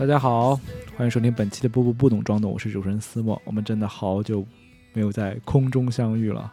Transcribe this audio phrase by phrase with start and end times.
[0.00, 0.56] 大家好，
[0.96, 3.38] 欢迎收听本期的《步步不懂装懂》，我是主持人思墨。
[3.44, 4.42] 我们真的好久
[4.94, 6.50] 没有在空中相遇了。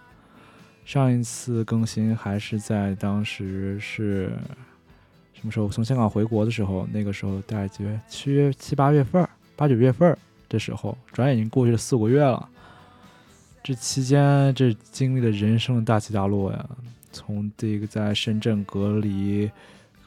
[0.83, 4.33] 上一次更新还是在当时是
[5.33, 5.69] 什么时候？
[5.69, 8.01] 从香港回国的时候，那个时候大概几月？
[8.09, 9.25] 七月、七八月份、
[9.55, 10.17] 八九月份
[10.49, 12.49] 的时候，转眼已经过去了四五个月了。
[13.63, 16.69] 这期间，这经历了人生的大起大落呀！
[17.13, 19.49] 从这个在深圳隔离。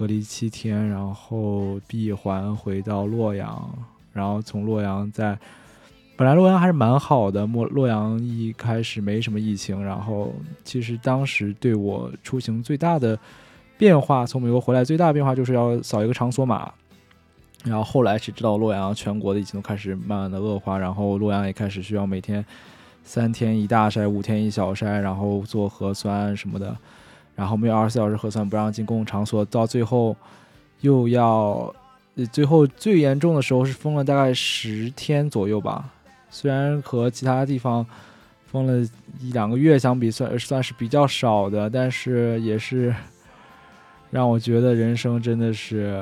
[0.00, 3.70] 隔离七天，然后闭环回到洛阳，
[4.14, 5.38] 然后从洛阳在，
[6.16, 10.32] 本来洛阳还是蛮好的，莫洛阳一开始没什么疫情，然后
[10.64, 13.18] 其实当时对我出行最大的
[13.76, 16.72] 变化，从美国回来最大的变化就是要扫一个场所码，
[17.62, 22.42] 然后后来是知道洛阳全国的疫情都开始慢慢的恶化，然后洛阳也开始需要每天
[23.04, 26.74] 三天一大筛，五天一小筛，然后做核酸什么的。
[27.40, 30.14] 然后没有二十四小时核酸，不让进公共场所，到最后
[30.82, 31.74] 又要，
[32.30, 35.88] 最后最严重的时候是封了大概十天左右吧。
[36.28, 37.84] 虽然和其他地方
[38.44, 38.86] 封了
[39.22, 42.94] 一两个月相比，算算是比较少的，但是也是
[44.10, 45.98] 让我觉得人生真的是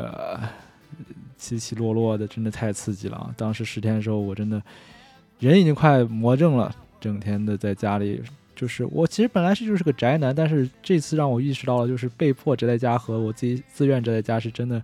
[1.37, 3.33] 起起落落的，真的太刺激了。
[3.37, 4.61] 当时十天的时候，我真的
[5.39, 8.21] 人已经快魔怔了，整天的在家里。
[8.59, 14.83] 就是我其实本来是就是个宅男，但是这次让我意识到了，就是被迫宅在家和我自己自愿宅在家是真的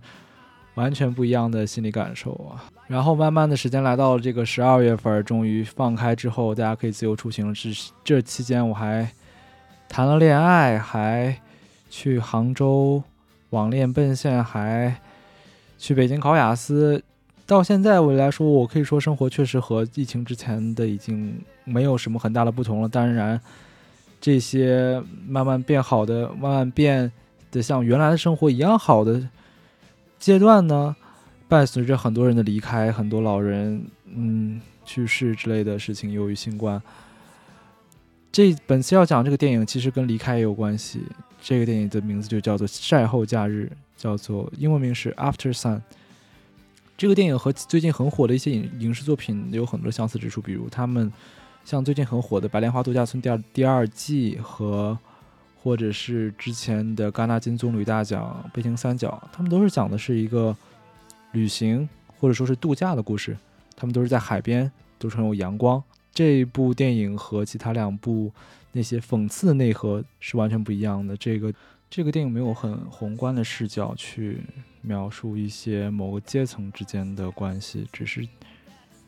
[0.75, 2.63] 完全不一样的心理感受啊。
[2.87, 7.53] 然后慢慢的时间来到了这个十二月份，终于放开之后，大家可以自由出行了。
[7.53, 7.69] 这
[8.05, 9.11] 这期间我还
[9.89, 11.37] 谈了恋爱，还
[11.89, 13.03] 去杭州
[13.49, 14.95] 网恋奔现，还
[15.77, 17.03] 去北京考雅思。
[17.45, 22.87] 到现在我来说，我可以说生活确实和疫情之前的已经没有什么很大的不同了。
[22.87, 23.37] 当然。
[24.19, 27.11] 这些慢慢变好的、慢慢变
[27.51, 29.29] 得像原来的生活一样好的
[30.17, 30.95] 阶段呢，
[31.47, 36.81] 伴随着很多人的离开，很多老人嗯去世之类的事情，由于新冠。
[38.31, 41.03] 这本次要讲这个电影，其实跟离开也有关系。
[41.41, 43.71] 这个电影的名字就叫做《晒后假日》，
[44.01, 45.77] 叫做英文名是《After Sun》。
[46.97, 51.13] 这个电影和最近很火的一些影影视作品有很多相似之处，比如他们。
[51.65, 54.95] 像最近很火的《白莲花度假村》第二第二季和，
[55.57, 60.55] 或者是之前的戛纳金棕榈大奖《悲情三角》，他们都是讲的是一个
[61.31, 61.89] 旅行
[62.19, 63.35] 或者说是度假的故事。
[63.75, 65.83] 他们都是在海边，都是很有阳光。
[66.13, 68.31] 这部电影和其他两部
[68.71, 71.17] 那些讽刺的内核是完全不一样的。
[71.17, 71.51] 这个
[71.89, 74.43] 这个电影没有很宏观的视角去
[74.83, 78.27] 描述一些某个阶层之间的关系，只是。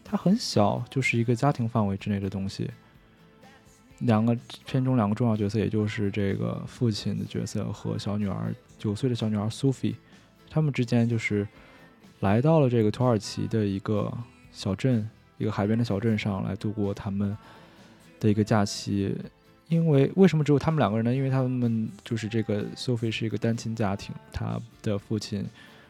[0.10, 2.72] 它很小，就是一个家庭范围之内的东西。
[4.00, 4.34] 两个
[4.66, 9.94] 片中两个重要角色，也就是这个父亲的角色和小女儿九岁的小女儿苏菲，
[10.50, 11.46] 他们之间就是
[12.22, 14.10] 来到了这个土耳其的一个
[14.54, 17.36] 小镇，一个海边的小镇上来度过他们
[18.18, 19.14] 的一个假期。
[19.68, 21.14] 因为为什么只有他们两个人呢？
[21.14, 25.46] 因为他们就是这个苏菲是一个单亲家庭，他的父亲。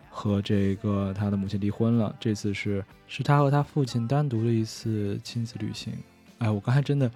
[0.10, 5.94] 和这个他的母亲离婚了，这次是是他和他父亲单独的一次亲子旅行。
[6.40, 7.10] 哎，我刚才真的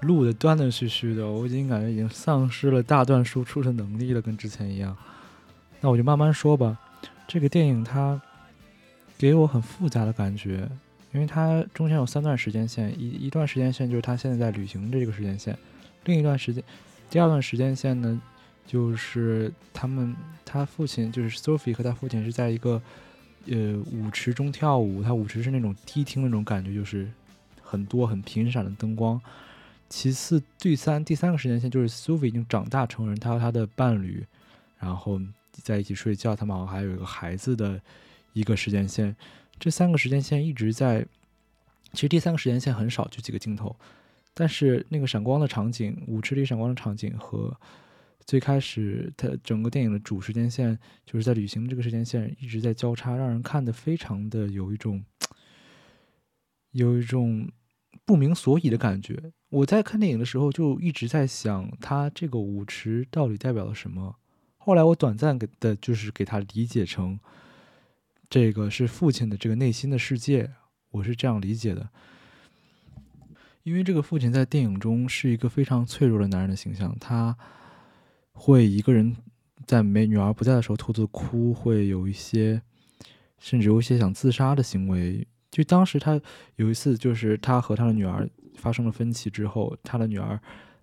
[0.00, 4.96] 录的断断续续的，我已经感觉已经丧失了大段输出的能力了，跟之前一样。
[5.80, 6.78] 那我就慢慢说吧。
[7.26, 8.20] 这个电影它
[9.16, 10.68] 给我很复杂的感觉，
[11.12, 15.56] 因为它中间有三段时间线，一一段时间线就是他现在在旅行这个时间线，
[16.04, 16.62] 另一段时间，
[17.08, 18.20] 第二段时间线呢？
[18.66, 22.80] 就是他们，他父亲就是 Sophie 和他父亲是在一个
[23.46, 25.02] 呃舞池中跳舞。
[25.02, 27.08] 他舞池是那种迪厅那种感觉，就是
[27.62, 29.20] 很多很频闪的灯光。
[29.88, 34.24] 其次，第三第三个时间线就是 Sophie 已经长大成人，他和他的伴侣
[34.78, 35.20] 然后
[35.52, 37.80] 在一起睡觉，他们好像还有一个孩子的
[38.32, 39.14] 一个时间线。
[39.60, 41.06] 这三个时间线一直在，
[41.92, 43.76] 其实第三个时间线很少，就几个镜头，
[44.32, 47.54] 但是那个闪光的场景，舞池里闪光的场景和。
[48.26, 55.04] 最开始，它整个电影的主时间线就是在旅行这个时间线一直在交叉，让人看的非常的有一种
[56.70, 57.50] 有一种
[58.06, 59.32] 不明所以的感觉。
[59.50, 64.16] 我在看电影的时候就一直在想，它这个舞池到底代表了什么？
[64.56, 67.20] 后来我短暂给的就是给他理解成
[68.30, 70.50] 这个是父亲的这个内心的世界，
[70.90, 71.90] 我是这样理解的。
[73.64, 77.36] 因为这个父亲在电影中是一个非常脆弱的男人的形象，他。
[78.34, 79.16] 会一个人
[79.66, 82.60] 在没女儿不在的时候偷偷哭，会有一些，
[83.38, 85.26] 甚至有一些想自杀的行为。
[85.50, 86.20] 就当时他
[86.56, 90.38] 有一次，就是他和他的女儿发生了分歧之后，他的女儿，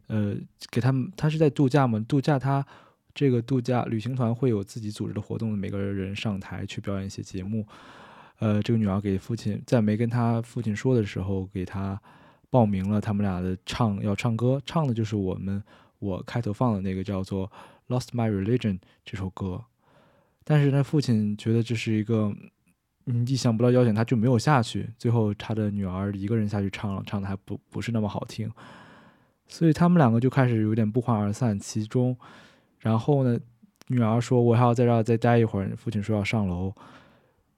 [0.07, 0.36] 呃，
[0.71, 2.00] 给他们，他是在度假嘛？
[2.07, 2.65] 度假他
[3.13, 7.68] 这个度假旅行团会有自己组织的活动，每个人上台去表演一些节目。
[8.39, 12.01] 呃，这个女儿给父亲在没跟他父亲说的时候，给他
[12.50, 15.62] 报名了他们俩的唱要唱歌，唱的就是我们
[16.01, 17.50] 我开头放的那个叫做
[17.88, 18.74] 《Lost My Religion》
[19.06, 19.63] 这首歌。
[20.44, 22.36] 但是他父亲觉得这是一个
[23.06, 24.89] 嗯意想不到邀请，他就没有下去。
[24.98, 28.51] 最后他的女儿一个人下去唱了，唱的还不不是那么好听，
[29.48, 31.57] 所以他们两个就开始有点不欢而散。
[31.59, 32.18] 其中，
[32.80, 33.39] 然后呢，
[33.88, 36.74] 女儿说我还要在这儿再待一会儿，父亲说要上楼。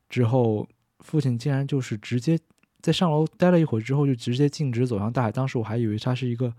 [0.09, 0.67] 之后，
[0.99, 2.37] 父亲竟然就是直接
[2.81, 5.31] 在上楼待了一会儿之后，就直接径直走向大海。
[5.31, 6.53] 当时我还以为他是一个，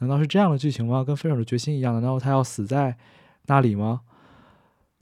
[0.00, 1.02] 难道是这样的剧情吗？
[1.04, 1.94] 跟分手的决心一样？
[1.94, 2.98] 难道他要死在
[3.46, 4.00] 那里吗？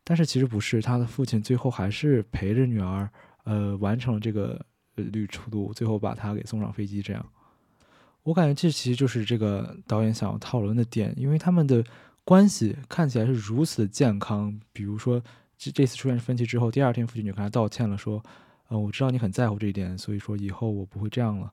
[0.05, 3.09] 但是其实不是，他的父亲最后还是陪着女儿，
[3.45, 4.65] 呃，完成了这个
[4.95, 7.01] 旅途，最后把他给送上飞机。
[7.01, 7.27] 这样，
[8.23, 11.83] 我感觉这其实就是这个导演想要讨论的点，因为他们的
[12.25, 14.61] 关系看起来是如此的健康。
[14.73, 15.23] 比如说。
[15.61, 18.23] 这这次出现分歧之后，第二天父亲就跟他道歉了，说
[18.71, 21.53] ：“嗯，我知道你很在乎这一点，所以说以后我不会这样了。”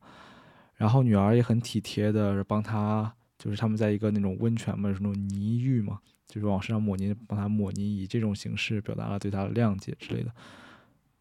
[0.78, 3.12] 然后女儿也很体贴的帮他，
[3.46, 10.32] 就是他们在一个那种温泉嘛，那种泥浴嘛，就是往身上抹泥，帮他抹泥，以这种形式表达了对他的谅解之类的。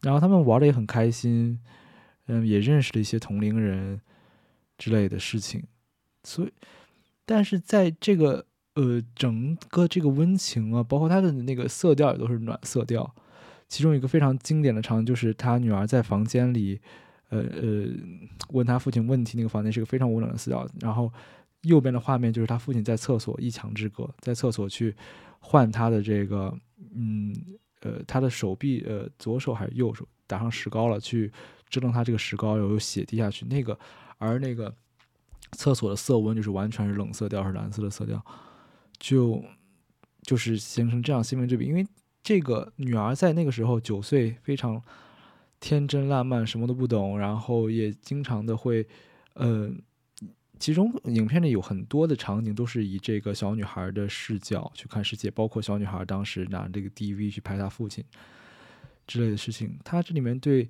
[0.01, 1.59] 然后他们玩的也很开心，
[2.27, 4.01] 嗯，也认识了一些同龄人
[4.77, 5.63] 之类的事情。
[6.23, 6.51] 所以，
[7.25, 8.45] 但是在这个。
[8.75, 13.09] 呃，整个这个温情啊，包括它的那个色调也都是暖色调。
[13.69, 16.77] 其中一个非常经典的场景就是他女儿在房间里，
[17.29, 17.87] 呃呃，
[18.49, 20.67] 问他父亲问题，那个房间是个非常温暖的色调。
[20.81, 21.09] 然后
[21.65, 24.95] 右边的画面就是他父亲在厕所一墙之隔，在厕所去
[25.39, 26.57] 换他的这个，
[26.95, 27.35] 嗯
[27.81, 31.31] 呃，他的手臂，呃，左手还是右手打上石膏了，去
[31.69, 33.45] 支棱他这个石膏，然后有血滴下去。
[33.45, 33.77] 那个
[34.17, 34.73] 而那个
[35.51, 38.23] 厕所的色温就是完全是冷色调，是蓝色的色调。
[38.97, 39.43] 就
[40.21, 41.85] 就是形成这样鲜明对比，因为
[42.23, 44.81] 这个女儿在那个时候九岁，非常
[45.59, 48.87] 天真烂漫，什么都不懂，然后也经常的会，
[49.33, 49.69] 呃，
[50.59, 58.03] 其中影片里有很多的场景都是以这个小女孩的视角去看世界，包括小女孩当时拿这个 DV 去拍她父亲
[59.07, 60.69] 之类的事情，她这里面对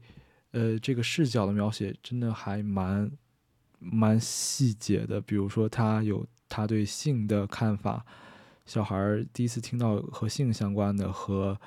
[0.52, 3.12] 呃这个视角的描写真的还蛮
[3.80, 6.26] 蛮细节的，比如说她有。
[6.48, 8.06] 他对性的看法，
[8.68, 11.60] 小孩第一次听到和性相关的、和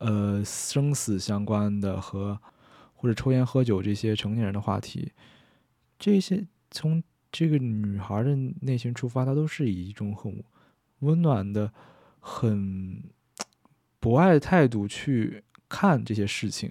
[0.00, 2.40] 呃生死相关的、和
[2.94, 5.12] 或者抽烟喝酒这些成年人的话题，
[5.98, 7.02] 这些从
[7.34, 10.40] 这个女孩的内心出发，她都是以一种很
[11.00, 11.72] 温暖的、
[12.20, 13.02] 很
[13.98, 16.70] 博爱的态度去看这些事情。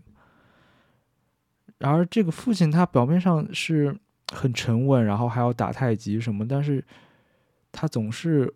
[1.80, 4.00] 然而，这个父亲他表面上是
[4.32, 6.82] 很沉稳，然后还要打太极什么，但是。
[7.76, 8.54] 他总是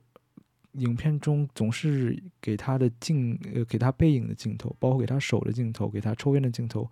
[0.74, 6.88] 影片中总是给他的镜呃给他背影的镜头，包括给他手的镜头，给他抽烟的镜头，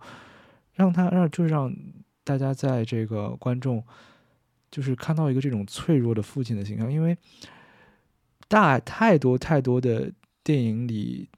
[0.74, 1.72] 让他让就是让
[2.24, 3.80] 大家在这个观众
[4.70, 7.16] 就是看到一个这种脆弱的父亲的形象，因为
[8.48, 11.28] 大太多太多的电影里，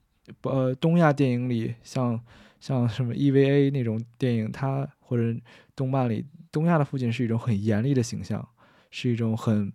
[0.43, 2.21] 呃东亚电影里，像
[2.61, 5.39] 像什么 EVA 那种电影，他或者
[5.75, 8.49] 动漫里，东亚的父亲是一种很严厉的形象，
[8.91, 9.73] 是一种很。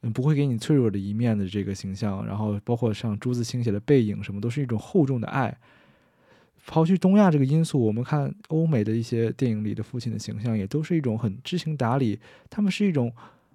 [0.00, 5.58] 嗯，不会给你脆弱的一面的这个形象，然后包括像朱自清写的背影什么，都是一种厚重的爱。
[6.66, 13.12] 刨去东亚这个因素，我们看欧美的一些电影里的父亲的形象，也都是一种很知情达理，他们是一种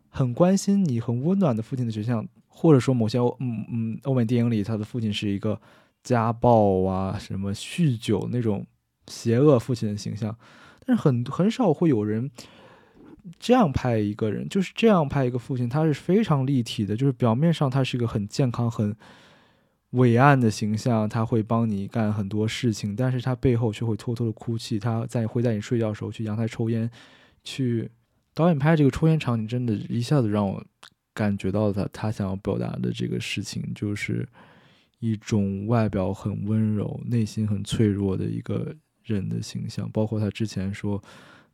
[0.09, 2.27] 很关心你、很温暖的父亲的形象。
[2.55, 5.59] 或者说某些嗯嗯欧美电影里，他的父亲是一个
[6.03, 8.63] 家暴啊、什么酗酒那种
[9.07, 10.35] 邪恶父亲的形象，
[10.85, 12.29] 但是很很少会有人。
[13.39, 16.93] 这样拍一个人，就是这样拍一个父亲，他是非常立体的。
[16.93, 18.93] 就是表面上他是一个很健康、很
[19.93, 24.77] 伟岸的形象，他会帮你干很多事情，但是他背后却会偷偷的哭泣。
[24.77, 26.89] 他在会在你睡觉的时候去阳台抽烟，
[27.43, 27.89] 去
[28.33, 30.63] 导演拍这个抽烟场景，真的一下子让我
[31.13, 34.27] 感觉到他他想要表达的这个事情，就是
[34.99, 39.89] 一种外表很温柔、内心很脆弱的一个人的形象。
[39.91, 41.03] 包括他之前说。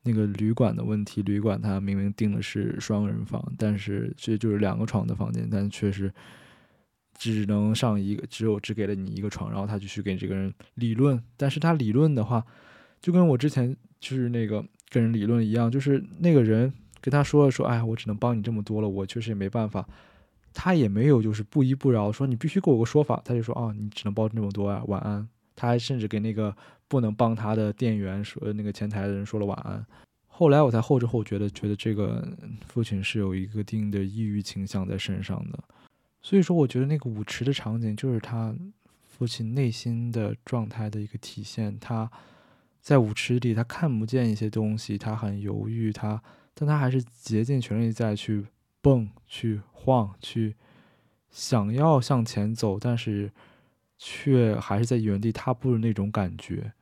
[0.01, 6.12] 那个旅馆的问题，旅馆他明明订的是双人房，但是这就是两个床的房间，但确实
[7.19, 12.43] 只能上一个，只有只给了你一个床，然后他就去给这个人理论，但是他理论的话，
[13.01, 19.85] 就跟我之前就是那个跟人理论一样，就是那个人跟他说了说，哎，我只能帮你这么多了，我确实也没办法，
[20.53, 25.27] 他也没有就是不依不饶说你必须给我个说法，他就说啊，你只能包这么多啊，晚安。
[25.55, 26.55] 他还甚至给那个
[26.88, 29.85] 不能帮他的店员说，那个前台的人说了晚安。
[30.25, 32.25] 后来我才后知后觉的觉得这个
[32.65, 35.59] 父亲是有一个定的抑郁倾向在身上的。
[36.21, 38.55] 所以说，我觉得那个舞池的场景就是他
[39.07, 41.79] 父亲内心的状态的一个体现。
[41.79, 42.11] 他
[42.81, 46.21] 在舞池里，他看不见一些东西，他很犹豫，他，
[46.53, 48.45] 但他还是竭尽全力在去
[48.81, 50.55] 蹦、去晃、去
[51.29, 53.31] 想要向前走，但是
[53.97, 56.73] 却还是在原地踏步的那种感觉。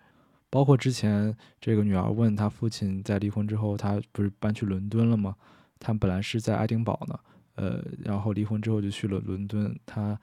[0.50, 5.36] 包括之前这个女儿问他父亲，在离婚之后，他不是搬去伦敦了吗？
[5.80, 7.20] 他本来是在爱丁堡呢，
[7.58, 9.78] 呃，然后离婚之后就去了伦敦。
[9.86, 10.18] 他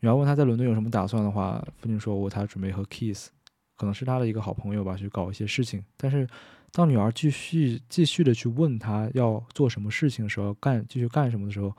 [0.00, 3.28] 女儿问他在伦敦有什么打算的话，父亲说：“我他准备和 Kiss，
[3.76, 6.26] 可能是他的一个好朋友吧，去搞一些事情。”但是
[6.72, 11.76] 当女儿继续继续的去问他要做什么事情的时候，干继续干什么的时候，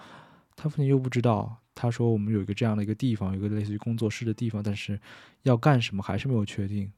[0.55, 1.57] 他父亲又不知道。
[1.79, 4.99] 他说：“我们有一个这样的一个地方，有一个类似于工作室的地方，但是
[5.43, 6.91] 要干什么还是没有确定。”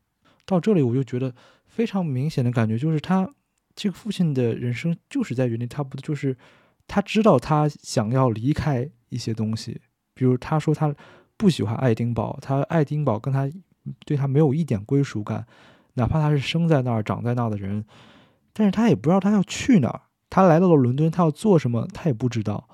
[0.47, 1.35] 到这里我就觉得
[1.67, 3.29] 非常明显的感觉，就是他
[3.75, 6.35] 这个父亲的人生就是在原地踏步，就是
[6.89, 9.79] 他知道他想要离开一些东西，
[10.13, 10.93] 比如他说他
[11.37, 13.49] 不喜欢爱丁堡，他爱丁堡跟他
[14.05, 15.45] 对他没有一点归属感，
[15.93, 17.85] 哪怕他是生在那儿、长在那儿的人，
[18.51, 20.01] 但是他也不知道他要去哪儿。
[20.31, 22.67] 他来到了伦敦，他要做什么，他也不知道。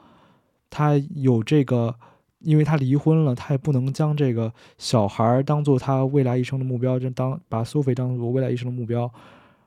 [0.69, 1.95] 他有这个，
[2.39, 9.10] 因为他离婚了，他也不能将这个小孩当做他未来一生的目标，就当把苏菲当做未来一生的目标。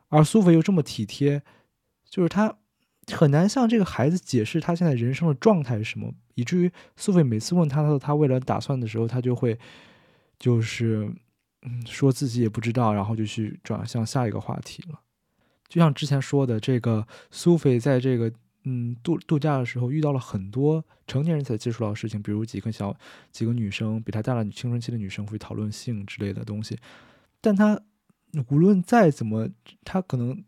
[0.08, 1.42] 而苏菲又这么体贴，
[2.10, 2.54] 就是他
[3.12, 9.58] 很难向这个孩子解释他现在人生的状态是什么，以至于苏菲每次问他他他未来打算的时候，他就会
[10.38, 11.10] 就是
[11.62, 15.00] 嗯说自己也不知道，然后就去转向下一个话题了。
[15.68, 18.32] 就像之前说的，这个苏菲在这个。
[18.64, 22.94] 嗯，度度假的时候遇到了很多成年人才接触到的事情，比如几个小
[23.30, 26.76] 几个女生比他大了青春期的女生会讨论性之类的东西，
[27.40, 27.80] 但他
[28.48, 29.48] 无论再怎么，
[29.84, 30.44] 他可能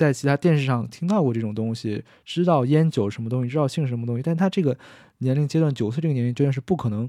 [0.00, 4.74] 在其他电视上听到过这种东西，知道烟酒什么东西，知道性什么东西，但他这个
[5.18, 7.06] 年龄阶段九岁这个年龄阶段是不可能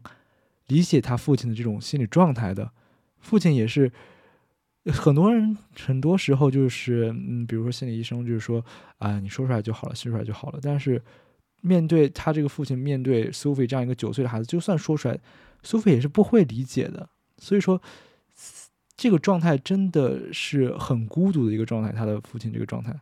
[0.67, 2.71] 理解他父亲的这种心理状态的，
[3.19, 3.91] 父亲也是。
[4.86, 8.65] 很多人很多时候就是，嗯，比如说心理医生就是说，
[8.98, 10.60] 啊，你说出来就好了，说出来就好了。
[10.60, 11.00] 但是
[11.62, 15.19] 面对他这个父亲，面对苏菲这样一个九岁的孩子，就算说出来，
[15.62, 17.07] 苏菲也是不会理解的。
[17.38, 17.79] 所以说，
[19.01, 21.91] 这个状态真的是很孤独的一个状态。
[21.91, 22.93] 他的父亲这个状态，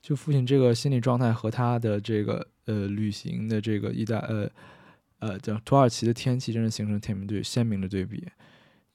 [0.00, 4.48] 就父亲这个心理状态和他的这个呃旅行的这个意大呃
[5.18, 8.24] 呃叫土耳其的天气，真的形成天明对鲜明的对比。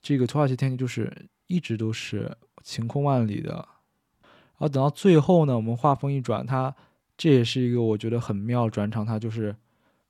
[0.01, 1.11] 这个土耳其天气就是。
[1.47, 6.73] 一直都是晴空万里的，然后等到最后呢，我们画风一转，他
[7.17, 9.53] 这也是一个我觉得很妙转场，他就是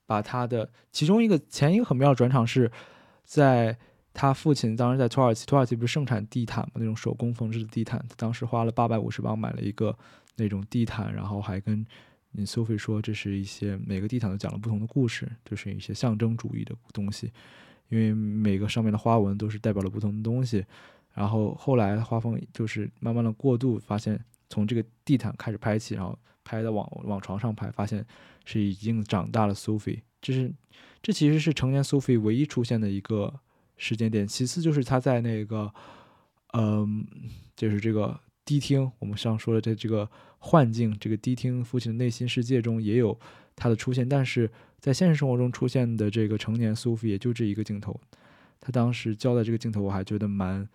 [0.06, 2.70] 把他的其中一个前一个很妙转场是
[3.24, 3.76] 在
[4.14, 9.94] 他父亲当时在土耳其，土耳其不是盛产地毯嘛，那种手工缝制的地毯，他当时花了八百五十磅买了一个
[10.36, 11.84] 那种地毯，然后还跟
[12.30, 17.32] 你 Sophie 说，这是一些每个地毯都讲了不同的故事，就是一些象征主义的东西，
[17.88, 20.64] 因为每个上面的花纹都是代表了不同的东西。
[21.12, 24.18] 然后后来画风就是慢慢的过渡，发现
[24.48, 28.04] 从这个地毯开始拍起，然后拍的往往床上拍，发现
[28.44, 30.52] 是已经长大了 Sophie，这是
[31.02, 33.32] 这其实是成年 Sophie 唯一出现的一个
[33.76, 34.26] 时间点。
[34.26, 35.72] 其次就是他在那个，
[36.52, 37.06] 嗯，
[37.56, 43.18] 就是这个迪厅，我们上说的这这个幻境，这个迪厅父亲的内心世界中也有
[43.56, 44.50] 他的出现，但是
[44.80, 48.00] 在现实生活中出现的这个成年苏菲也就这一个镜头。
[48.60, 50.68] 他当时交代这个镜头，我还觉得蛮。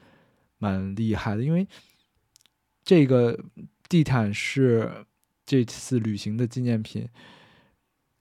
[0.61, 1.65] 蛮厉害的，因为
[2.83, 3.45] 这个
[3.87, 5.05] 地毯是
[5.45, 7.07] 这次旅行的纪念品，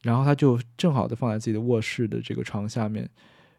[0.02, 3.10] 然后他就正好的放在自己的卧室的这个床下面，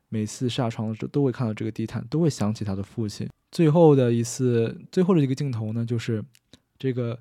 [0.09, 3.29] 每次下床的时候都会看到这个地毯，都会想起他的父亲。
[3.51, 6.23] 最后的一次，最后的一个镜头呢，就是
[6.77, 7.19] 这个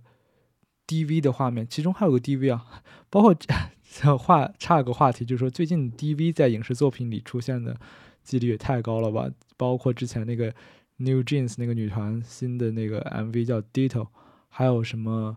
[0.86, 3.48] DV 的画面，其中还有个 DV 啊，包括这
[4.18, 7.78] 话差个话题，就是说最近 DV 在影视作品里出现的
[8.24, 10.52] 几率也太高了吧，包括之前那个。
[11.00, 14.08] New Jeans 那个女团新的那个 MV 叫 Ditto，
[14.48, 15.36] 还有什么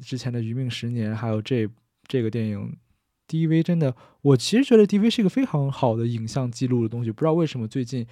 [0.00, 1.68] 之前的《余命十年》，还有这
[2.08, 2.76] 这个电影
[3.32, 7.10] DV，真的，我其实觉得 DV 是一个非常好的影像记录的东西。
[7.10, 8.06] 不知道为什么最近，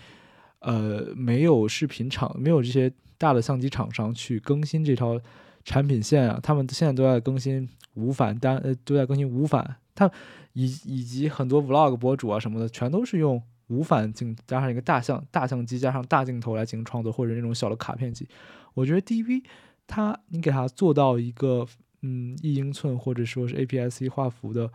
[0.60, 5.20] 呃，没有视频厂，没有这些大的相机厂商去更新这套
[5.64, 6.40] 产品线啊。
[6.42, 10.10] 他们现在都在更新无反单，呃，都在更新无反，他
[10.54, 13.42] 以以及很多 Vlog 博主啊什么的，全都是用。
[13.70, 18.26] 无反镜加上一个大相大相机加上大镜头来进行创作，或者那种小的卡片机，
[18.74, 19.44] 我觉得 DV
[19.86, 21.64] 它你给它做到一个
[22.02, 24.68] 嗯一英寸或者说是 APS-C 画幅的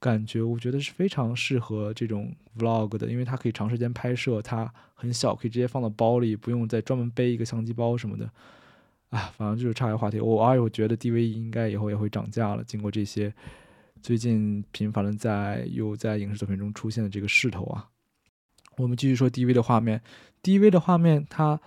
[0.00, 8.30] 感觉，我觉得是非常适合这种 Vlog 的，因为它可以长时间拍摄，它很小，可以直接放到包里，不用再专门背一个相机包什么的。
[9.10, 10.20] 啊，反正就是岔开话题。
[10.20, 13.32] 我而且我觉得 DV 应该以后也会涨价了，经过这些
[14.02, 17.88] 最近频繁的在又在影视作品中出现的这个势头啊。
[18.76, 20.00] 我们继续说 DV 的画面
[20.42, 21.58] ，DV 的画面它，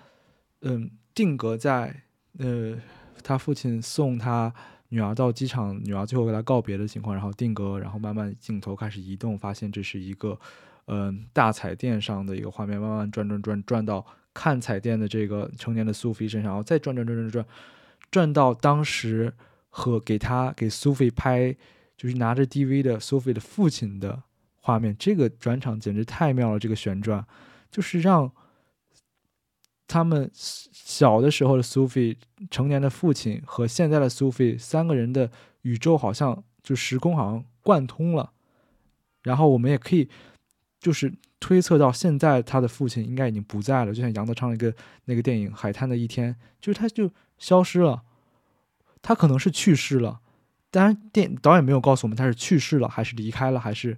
[0.61, 2.03] 嗯，定格在
[2.37, 2.77] 呃，
[3.23, 4.53] 他父亲送他
[4.93, 10.37] 女儿到机场，女儿最后跟他告别的情况，然后定格，然后慢慢镜头开始移动，发现这是一个，
[10.87, 17.45] 嗯，大彩电上的一个画面，慢慢转转转转到看彩电的这个成年的苏菲身上，然后再转转转转转，
[18.11, 19.33] 转到当时
[19.69, 21.55] 和给他给苏菲拍，
[21.95, 24.21] 就是拿着 DV 的苏菲的父亲的
[24.59, 27.25] 画面，这个转场简直太妙了，这个旋转
[27.71, 28.31] 就是让。
[29.91, 32.17] 他们小的时候的苏菲，
[32.49, 35.29] 成年的父亲和现在的苏菲三个人的
[35.63, 38.31] 宇宙好像就时空好像贯通了，
[39.23, 40.07] 然后我们也可以
[40.79, 48.03] 就是推测到现在他的父亲应该已经不在了，就像杨德昌那个那个电影《海滩的一天》，就是他就消失了，
[49.01, 50.21] 他可能是去世了，
[50.69, 53.97] 当然电导演没有告诉我们他是去世了还是离开了还是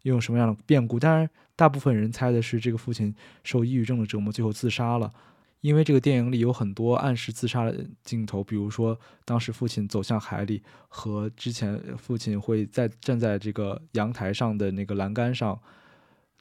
[0.00, 1.28] 因为什么样的变故，当然。
[1.60, 3.14] 大部分人猜的是这个父亲
[3.44, 5.12] 受抑郁症的折磨，最后自杀了。
[5.60, 15.60] 因为这个电影里有很多暗示自杀的镜头，比如说当时父亲走向海里，和之前父亲会在站在这个阳台上的那个栏杆上，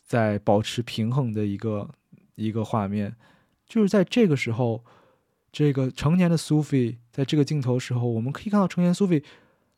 [0.05, 1.89] 在保持平衡的一个
[2.35, 3.13] 一个画面。
[3.67, 4.85] 就是在这个时候，
[5.51, 9.21] 这个成年的苏菲在这个镜头时候，我们可以看到成年苏菲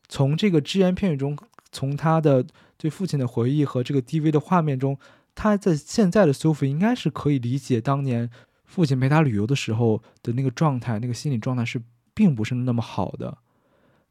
[0.06, 1.36] 从这个只言片语中，
[1.72, 2.46] 从他的
[2.76, 4.96] 对父亲的回忆和这个 DV 的画面中。
[5.34, 8.30] 他在现在的苏菲应该是可以理解当年
[8.64, 13.38] 父亲陪他旅游的时候的那个状态，那个心理状态是并不是那么好的。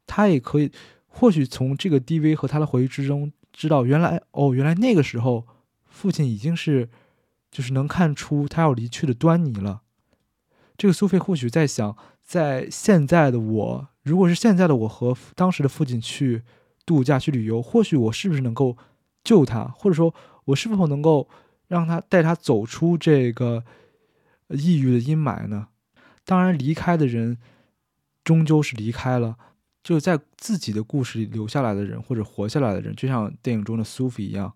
[0.06, 0.70] 他也可以
[1.06, 5.46] 或许从这个 DV 和他的回忆之中知道，原来哦，原来那个时候
[5.86, 6.90] 父亲已经是
[7.50, 9.82] 就是能看出他要离去的端倪了。
[10.76, 16.42] 这个苏菲或许在想，在现在的我，如果是现在的我和当时的父亲去
[16.84, 18.76] 度假去旅游，或许我是不是能够
[19.22, 20.12] 救他，或者说。
[20.44, 21.28] 我是否能够
[21.68, 23.64] 让他带他走出这个
[24.48, 25.68] 抑郁的阴霾呢？
[26.24, 27.38] 当然，离开的人
[28.22, 29.36] 终究是离开了，
[29.82, 34.52] 就在自己的故事里留下来的人或者活下来的人，就像电影中的苏菲一样，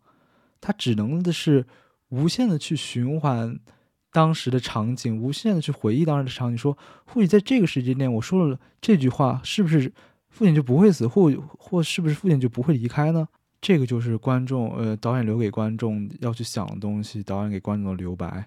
[0.60, 1.66] 他只能的是
[2.10, 3.58] 无限的去循环
[4.12, 6.56] 当时的场景，无限的去回忆当时的场景。
[6.56, 9.92] 说，或许在这个时间点，我说了这句话，是不是
[10.28, 13.28] 父亲就不会死，或或是不是父亲就不会离开呢？
[13.60, 18.46] 这个就是观众，呃，导演留给观众要去想的东西，导演给观众的留白。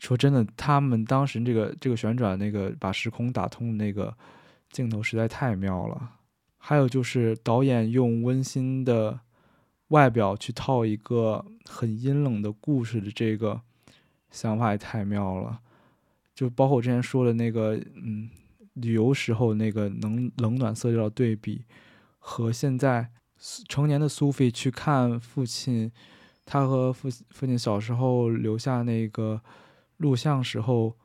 [0.00, 4.14] 说真的，他们当时这个这个旋转，那个把时空打通的那个
[4.70, 6.10] 镜头实在太妙了。
[6.58, 9.20] 还有就是导演用温馨的
[9.88, 13.60] 外表去套一个很阴冷的故事的这个
[14.30, 15.60] 想法也太妙了。
[16.34, 18.28] 就包括我之前说的那个，嗯，
[18.74, 21.64] 旅游时候那个能冷暖色调对比，
[22.18, 23.08] 和现在。
[23.68, 25.90] 成年的苏菲去看父亲，
[26.44, 29.40] 他和父父亲小时候留下那个
[29.96, 30.96] 录像时候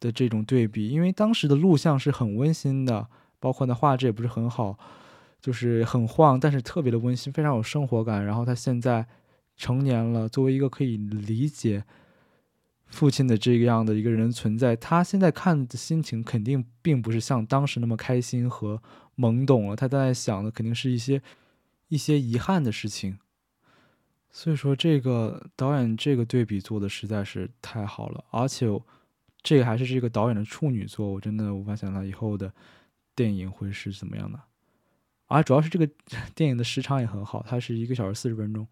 [0.00, 4.76] 的这种对比，因为当时的录像是很温馨的，包括那画质也不是很好，
[5.40, 8.24] 就是很晃，但是特别的温馨，非常有生活感。
[8.24, 9.06] 然后他现在
[9.56, 11.84] 成年了，作为一个可以理解
[12.86, 18.82] 父亲的这样的一个人存在，他现在看的心情肯定并不是像当时那么开心和
[19.16, 21.22] 懵懂了，他在想的肯定是一些。
[21.88, 23.18] 一些遗憾的事情，
[24.30, 28.66] 所以说这个导演这个对比做的实在是太好了，而且
[29.40, 32.52] 这个还是这个导演的处女作，我真的无法想象以后的
[33.14, 34.40] 电影会是怎么样的。
[35.26, 35.88] 而主要是这个
[36.34, 38.66] 电影的时长也很好，它是一个小时四十分钟。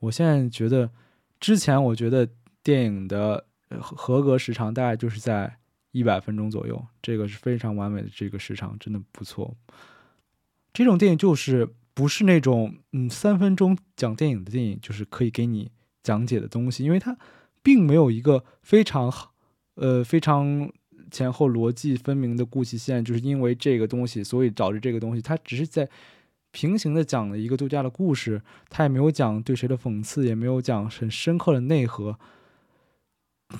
[0.00, 0.90] 我现在觉得，
[1.38, 2.28] 之前我觉得
[2.64, 3.46] 电影的
[3.80, 5.58] 合格时长大概就是在
[5.92, 9.56] 一百分钟左右，这个是非常完美的这个时长，真的不错。
[10.72, 11.72] 这种电影就是。
[11.98, 15.68] 不是那种嗯三分钟讲电影的电影，就是可以给你
[16.00, 17.18] 讲解的东西，因为它
[17.60, 19.34] 并没有一个非常好
[19.74, 20.70] 呃非常
[21.10, 25.88] 前后逻辑分明的故事线，就是因为这个东西，所以导致这个东西，它只是在
[26.52, 32.16] 平行的讲了一个度假的故事，它也没有讲对谁的讽刺，也没有讲很深刻的内核。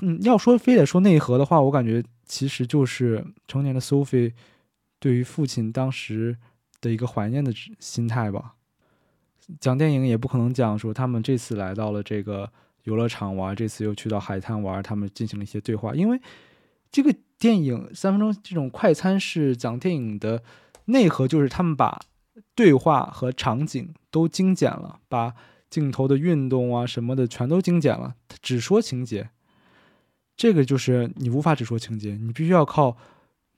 [0.03, 4.33] 嗯，要说非得说内核的话，我感觉其实就是成年的 Sophie
[5.01, 6.37] 对于父亲当时。
[6.81, 8.55] 的一个怀念的心态吧。
[9.61, 12.53] 讲电影也不可能讲说他们这次来到了这个
[12.85, 15.95] 游乐场玩，这次又去到海滩玩，他们进行了一些对话。
[15.95, 16.21] 因为
[16.91, 20.43] 这个电影三分钟这种快餐式讲电影的
[20.85, 21.99] 内核，就是他们把
[22.55, 25.35] 对话和场景都精简了，把
[25.71, 29.31] 镜头的运动啊什么的全都精简了，只说情节。
[30.37, 32.99] 这个就是你无法只说情节，你必须要靠，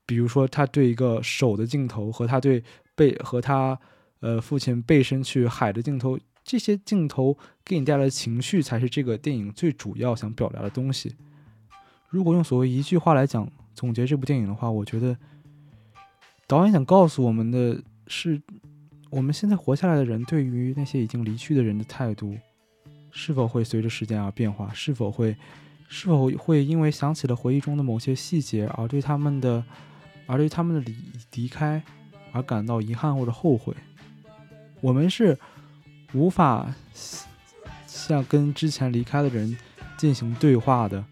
[0.06, 2.62] 比如说他对一个手的镜头和他对。
[3.00, 3.78] 背和他，
[4.20, 7.34] 呃，父亲背身去海的镜头，这些镜头
[7.64, 11.16] 给你带来的情绪，才是这个电影最主要想表达的东西。
[12.10, 15.16] 如果用所谓一句话来讲，总结这部电影的话，我觉得
[16.46, 18.38] 导演想告诉我们的是，
[19.08, 22.36] 我们现在活下来的人对于那些已经离去的人的态度，
[23.10, 24.70] 是否会随着时间而变化？
[24.74, 25.34] 是否会，
[25.88, 29.64] 是否会因为想起了回忆中的某些细节而对他们的，
[30.26, 30.94] 而对他们的离
[31.32, 31.82] 离开
[32.32, 33.74] 而感到遗憾或者后悔？
[34.80, 35.38] 我们是
[36.12, 36.74] 无法
[37.86, 39.56] 像跟之前离开的人
[39.96, 41.04] 进行对话的。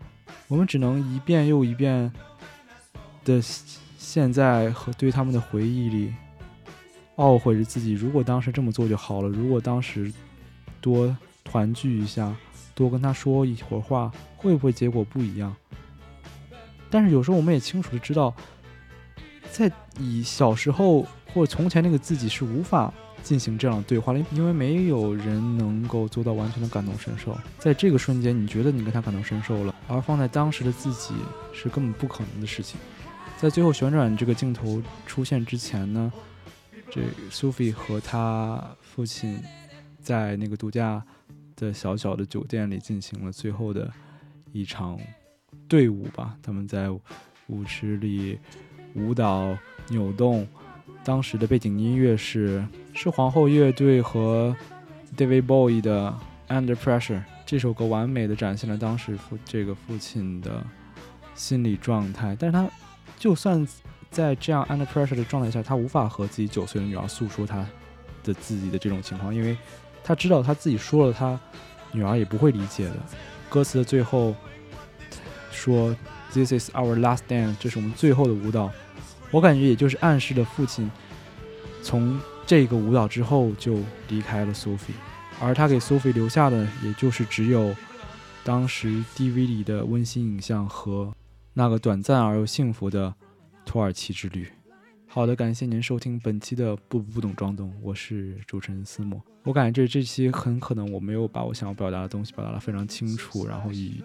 [0.47, 2.11] 我们只能一遍又一遍
[3.25, 3.41] 的
[3.99, 6.15] 现在和对他们的回忆里
[7.17, 10.11] 懊悔着自己，如果当时这么做就好了，如果当时
[10.81, 12.35] 多团聚一下，
[12.75, 15.55] 多跟他说一会儿话，会不会结果不一样？
[16.89, 18.35] 但是有时候我们也清楚的知道，
[19.51, 22.93] 在以小时候或从前那个自己是无法。
[23.21, 27.37] 进行这样的对话了，因为没有人能够做到完全的感同身受。
[27.59, 31.15] 在这个瞬间，你觉得你跟他感同身受了，而放在当时的自己
[31.53, 32.79] 是根本不可能的事情。
[33.37, 36.11] 在最后旋转这个镜头出现之前呢，
[36.91, 39.43] 这 Sophie 和他父亲
[40.01, 41.05] 在那个度假
[41.57, 43.93] 的小小的酒店里进行了最后的
[44.53, 44.99] 一场
[45.67, 46.37] 队伍吧。
[46.41, 46.89] 他们在
[47.49, 48.39] 舞池里
[48.95, 49.57] 舞蹈
[49.89, 50.47] 扭动。
[51.05, 54.55] 当时的背景音乐是是皇后乐队和
[55.17, 56.15] David Bowie 的
[56.53, 60.63] 《Under Pressure》这首歌，完美的展现了当时父这个父亲的
[61.35, 62.37] 心理状态。
[62.39, 62.69] 但是他
[63.17, 63.67] 就算
[64.11, 67.67] 在这样 Under Pressure 的状态下，他无法和自己九岁的女儿诉说他
[68.23, 69.57] 的自己的这种情况，因为
[70.05, 71.39] 他知道他自己说了，他
[71.93, 72.97] 女儿也不会理解的。
[73.49, 74.35] 歌词的最后
[75.51, 75.97] 说
[76.33, 78.71] ：“This is our last dance，这是我们最后的舞蹈。”
[79.31, 80.91] 我感觉也就是暗示了父亲
[81.83, 84.95] 从这个舞蹈之后就离开了 Sophie，
[85.41, 87.75] 而他给 Sophie 留下的也就是只有
[88.43, 91.13] 当时 DV 里的温馨影像和
[91.53, 93.15] 那个短暂而又幸福的
[93.67, 94.51] 土耳其之旅。
[95.19, 99.21] 好的，感谢您收听本期的不不懂装懂，我是主持人思墨。
[99.43, 104.01] 我感觉这这期很可能我没有把我想要表达的东西表达的非常清楚，然后语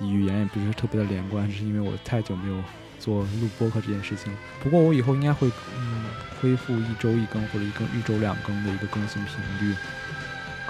[0.00, 2.58] 语言也不是特别的连贯，是因为我太久没有。
[2.98, 6.06] 做录播客这件事情，不过我以后应该会嗯
[6.40, 9.74] 恢复一周一更或者一更一周两更的一个更新频率，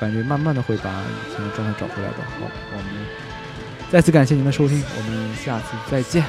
[0.00, 2.24] 感觉慢慢的会把以前的状态找回来吧。
[2.40, 3.06] 好，我们
[3.92, 6.24] 再次感谢您的收听，我们下次再见。